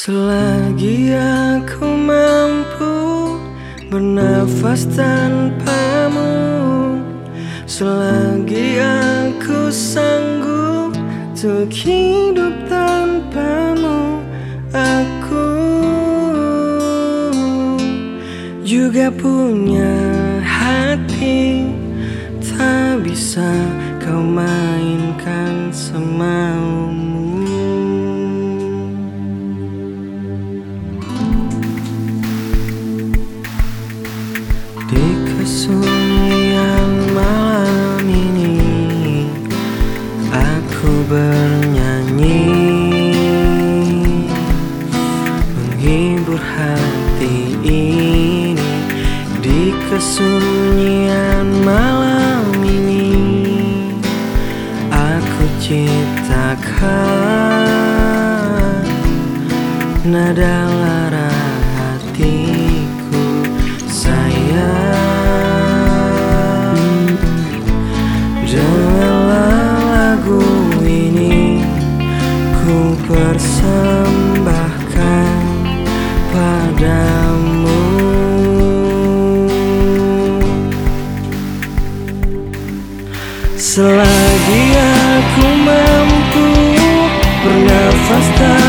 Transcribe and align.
Selagi 0.00 1.12
aku 1.12 1.84
mampu 1.84 2.96
bernafas 3.92 4.88
tanpamu 4.96 6.32
Selagi 7.68 8.80
aku 8.80 9.68
sanggup 9.68 10.96
untuk 10.96 11.68
hidup 11.68 12.64
tanpamu 12.64 14.24
Aku 14.72 15.52
juga 18.64 19.12
punya 19.12 20.00
hati. 20.40 21.76
Tak 22.40 23.04
bisa 23.04 23.52
kau 24.00 24.24
mainkan 24.24 25.68
semaumu 25.68 26.79
hati 46.40 47.54
ini 47.62 48.56
Di 49.40 49.72
kesunyian 49.88 51.46
malam 51.64 52.64
ini. 52.64 53.92
Aku 54.90 55.44
ciptakan 55.60 56.80
Nada 60.08 60.64
lara 60.66 61.30
hatiku 61.76 62.49
Selagi 83.60 84.64
aku 84.72 85.46
mampu 85.62 86.48
bernafas 87.44 88.26
tak 88.40 88.59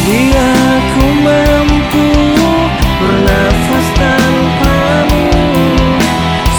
Dia 0.00 0.52
ku 0.96 1.04
mampu 1.20 2.08
bernafas 2.96 3.86
tanpamu 4.00 5.28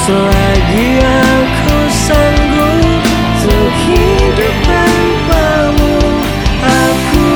Selagi 0.05 0.89
aku 1.01 1.77
sanggup 1.89 3.01
untuk 3.41 3.71
hidup 3.81 4.55
tanpamu 4.61 5.93
Aku 6.61 7.29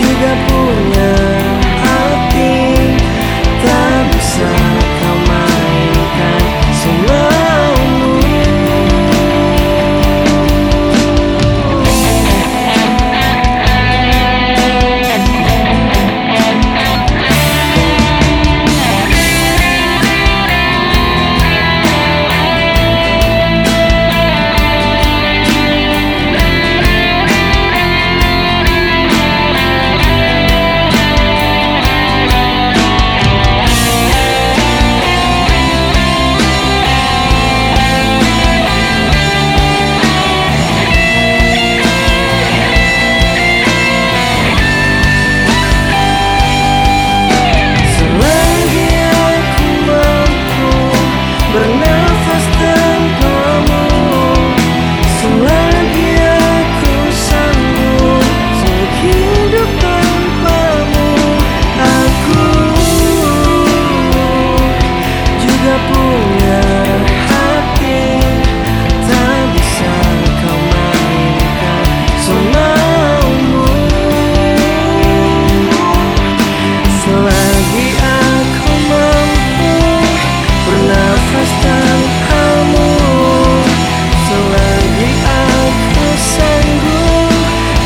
juga 0.00 0.32
punya 0.48 1.21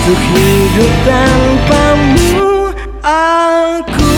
Untuk 0.06 0.22
hidup 0.38 0.92
tanpamu 1.02 2.70
aku 3.02 4.14